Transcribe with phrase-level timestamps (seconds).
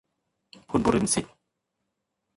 [0.69, 1.31] หุ้นบุริมสิทธิ